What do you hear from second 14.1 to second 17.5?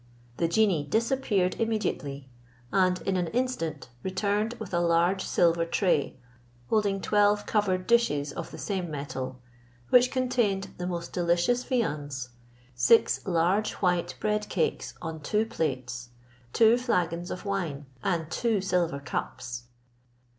bread cakes on two plates, two flagons of